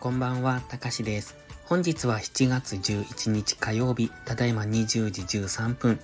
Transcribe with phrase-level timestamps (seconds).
[0.00, 1.36] こんばんは、たかしです。
[1.66, 6.00] 本日は7月11日火曜日、ただいま20時13分。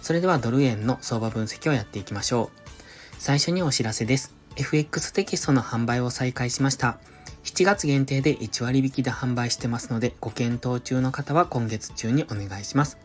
[0.00, 2.58] それではドル円の相場分析をやっていきましょう。
[3.18, 4.34] 最初にお知らせです。
[4.56, 6.98] FX テキストの販売を再開しました。
[7.44, 12.98] 7月限定で1割引きで販売してますので、ご検討中の方は今月中にお願いします。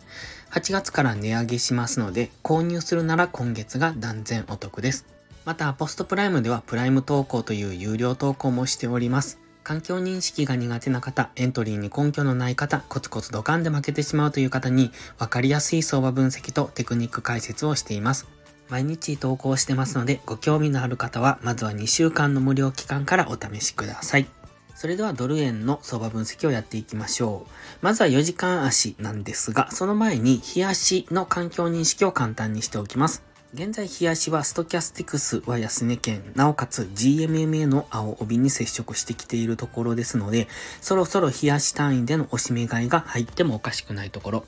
[0.51, 5.16] 8月から値上げしますので、購入するなら今月が断然お得です。
[5.47, 9.39] また、ポストプライムではプライム投稿という有料投稿もしております。
[9.63, 18.27] 環境認識が苦手な方、エントリーに根拠のない方、コツコツドカンで負けてしまうという方に、わかりやすい相場分析とテクニック解説をしています。
[18.67, 24.27] 毎日投稿してますので、ご興味のある方は、まずは2週間の無料期間からお試しください。
[24.75, 27.51] それではドル円の相場分析をやっていきましょう。
[27.81, 33.26] まずは4時間足なんですが、その前に日足の環境認識を簡単にしておきます。
[33.53, 40.49] 現在、日足はストキャスティクスは安値圏、なおかつ GMMA の青帯に接触してきているところですので、
[40.81, 44.45] そろそろ日足単位での押し目買いが入ってもおかしくないところ。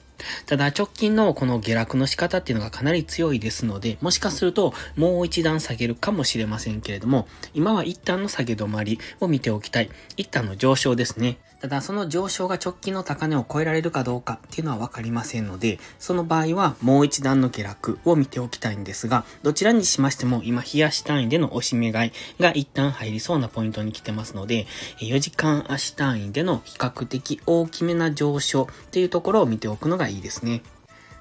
[0.48, 9.90] ただ直近のこの下落の仕方っていうのがかなり強いですので、もしかするともう一段下げるかもしれませんけれども、今は一旦の下げ止まりを見ておきたい。
[10.18, 11.38] 一旦の上昇ですね。
[11.62, 24.68] ただその上昇が直近の高値を超えられるかどうかっていうのはわかりませんので、その場合はもう一段の下落を見ておきたいんですが、どちらにしましても今冷やし単位での押し目買いが一旦入りそうなポイントに来てますので、
[25.00, 30.62] 4時間足単位での比較的大きめな上昇っていうところを見ておくのがいいですね。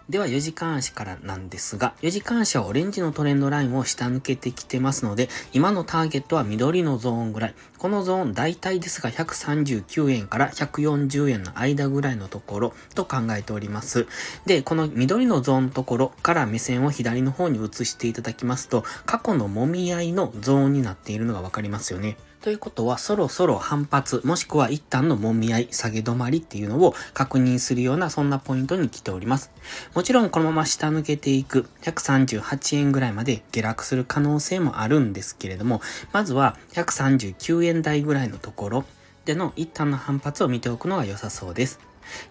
[0.09, 7.55] では4時間足からなんですが、4時間足はオレンジのトレンドラインを下抜けてきてますので、今のターゲットは緑のゾーンぐらい。
[7.77, 14.07] このゾーン大体ですが139円から140円の間ぐらいのところと考えております。
[14.47, 22.17] で、この緑のゾーンところから目線を左の方に移していただきますと、過去の揉み合いのゾーンになっているのがわかりますよね。
[22.41, 29.51] ということは、そろそろ反発、もしくは一旦の揉み合い、下げ止まりっていうのを確認するような、そんなポイントに来ております。
[29.95, 35.81] もちろん、このまま下抜けていく、138円ぐらいまで下落する可能性もあるんですけれども、
[36.13, 38.85] まずは、139円台ぐらいのところ
[39.25, 41.81] での一旦の反発を見ておくのが良さそうです。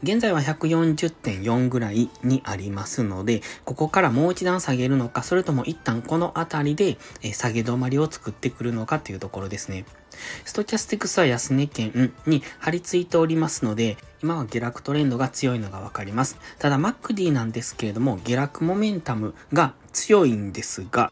[0.03, 6.97] 現在は140.4ぐらいにありますので、ここからもう一段下げるのか、それとも一旦この辺りで
[7.33, 9.85] 下げ止まりを作ってくるのかというところですね。
[10.45, 16.37] ストキャスティクスは安値圏に張り付いておりますので、今は下落トレンドが強いのがわかります。
[16.59, 21.11] ただ、マックディなんですけれども、下落モメンタムが強いんですが、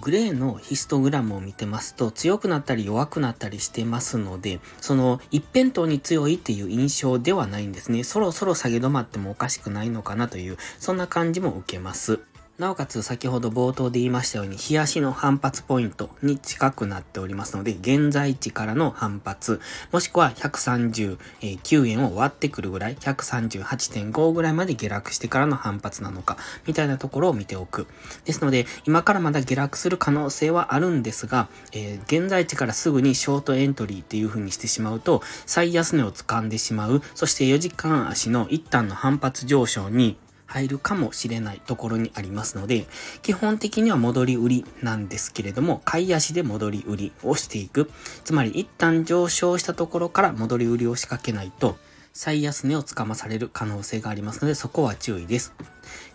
[0.00, 8.04] グレーのヒストグラムを見てますと強くなったり弱くなったりしてますので、その一辺倒に強いっていう印象ではないんですね。
[8.04, 12.20] そろそろ下げ止まってもおかしくないのかなという、そんな感じも受けます。
[12.58, 26.36] なおかつ先ほど冒頭で言いましたように、日足の反発ポイントに近くなっておりますので、現在地からの反発、もしくは139円を割ってくるぐらい、138.5ぐらいまで下落してからの反発なのか、
[26.66, 27.86] みたいなところを見ておく。
[28.26, 40.18] ですので、今からまだ下落する可能性はあるんですが、えー、現在地からすぐにショートエントリーっていう風にしてしまうと、最安値を掴んでしまう、そして4時間足の一旦の反発上昇に、
[40.52, 42.86] 入るかもしれないところにありますので、
[43.22, 47.90] 基本的には戻り売りなんですけれども、買い足で戻り売りをしていく。
[48.24, 51.76] つまり一旦上昇したところから戻り売りを仕掛けないと、
[52.12, 55.54] 最安値をつかまされる可能性がありますので、そこは注意です。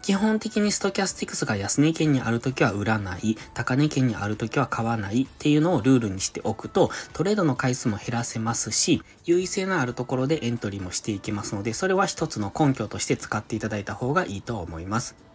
[0.02, 15.27] 基本的にストキャスティクスが安値圏にあるときは売らない、高値圏にあるときは買わないっていうのをルールにしておくと、トレードの回数も減らせますし、優位性のあるところでエントリーもしていけますので、それは一つの根拠として使っていただいた方がいいと思います。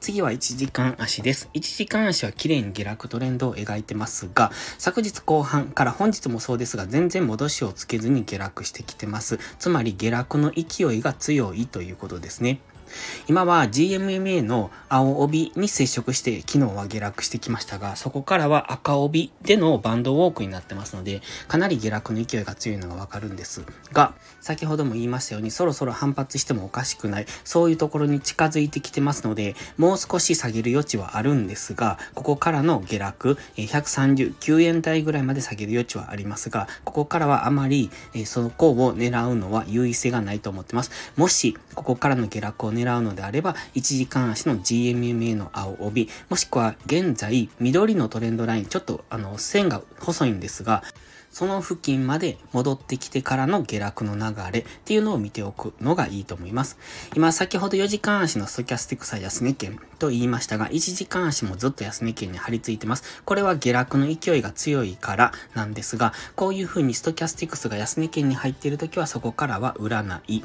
[0.00, 1.48] 次は1時間足です。
[1.54, 9.38] 1時間足は綺麗に下落トレンドを描いてますが、昨日後半から本日もそうですが、全然戻しをつけずに下落してきてます。
[9.58, 12.60] つまり下落の勢いが強いということですね。
[13.28, 37.90] 今は GMMA の青帯に接触して昨日は下落してきましたが、そこからは赤帯でのバンドウォークになってますので、かなり下落の勢いが強いのがわかるんですが、先ほども言いましたようにそろそろ反発してもおかしくない、そういうところに近づいてきてますので、もう少し下げる余地はあるんですが、ここからの下落、139円台ぐらいまで下げる余地はありますが、ここからはあまり
[38.24, 40.90] そこを狙うのは優位性がないと思ってます。
[41.16, 50.82] もし、ここからの下落を狙うのであれば、1時間足の GMMA の青帯、もしくは現在、緑のトレンドライン、ちょっとあの、線が細いんですが、
[51.36, 56.78] その付近まで戻ってきてからの下落の流れっていうのを見ておくのがいいと思います。
[57.14, 63.20] 今先ほど4時間足のストキャスティクスは安値圏と言いましたが、1時間足もずっと安値圏に張り付いてます。
[63.26, 70.42] これは下落の勢いが強いからなんですが、こういう風にストキャスティクスが安値圏に入っている時はそこからは売らない。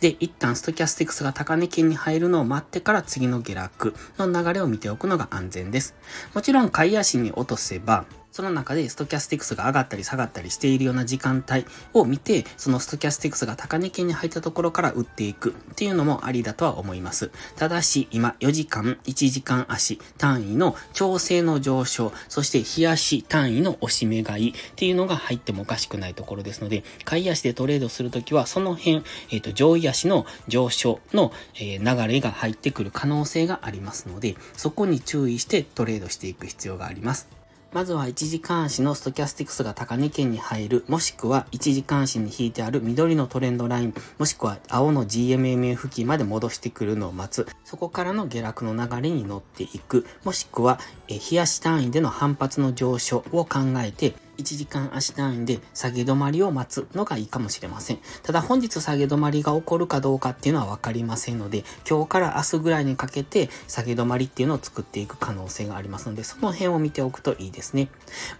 [0.00, 5.94] で、一旦ストキャスティクスが高値圏に入るのを待ってから次の下落の流れを見ておくのが安全です。
[6.34, 8.04] もちろん下位足に落とせば、
[8.36, 17.30] その中でストキャスティクスが上がったり下がったりしているような時間帯を見て、そのストキャスティクスが高値圏に入ったところから売っていくっていうのもありだとは思います。
[17.56, 28.96] ただし、今4時間、1時間足単位の調整の上昇、そして日足単位の押し目買いっていうのが入ってもおかしくないところですので、下位足でトレードするときは、その辺、
[29.30, 37.45] えっ、ー、と、上位足の上昇の、えー、流れが入ってくる可能性がありますので、そこに注意してトレードしていく必要があります。
[37.72, 47.46] まずは一時監視のストキャスティクスが高値圏に入る、もしくは一時監視に引いてある緑のトレンドライン、もしくは青の GMMA 付近まで戻してくるのを待つ。
[47.64, 50.78] そこからの下落の流れに乗っていく、もしくは、
[51.08, 57.98] え冷やし単位での反発の上昇を考えて、1時間足単位で下げ止まりを待つのがいいかもしれません。
[58.22, 67.88] ただ本日下げ止まりが起こるかどうかっていうのはわかりませんので、今日から明日ぐらいにかけて下げ止まりっていうのを作っていく可能性がありますので、その辺を見ておくといいですね。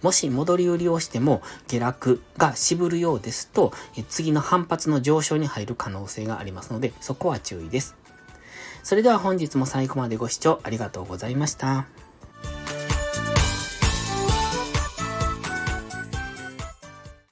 [0.01, 3.73] もし戻り売りをしても下落が渋るようですと、
[4.09, 7.95] 次の反発の上昇に入る可能性がありますので、そこは注意です。
[8.83, 12.06] それでは本日も最後までご視聴ありがとうございました。